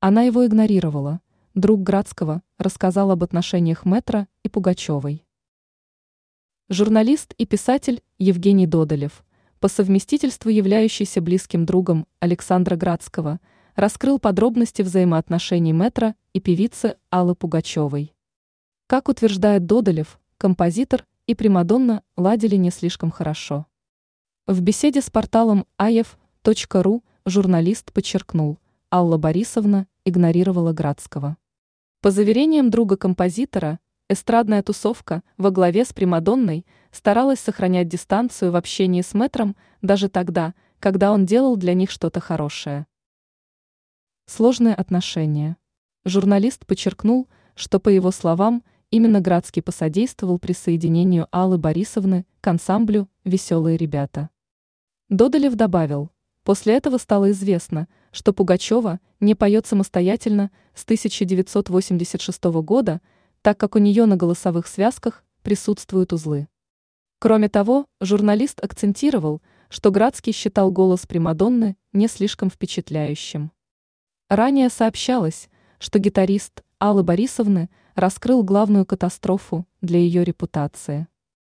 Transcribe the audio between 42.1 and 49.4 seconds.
хорошее. Сложные отношения. Журналист подчеркнул, что, по его словам, именно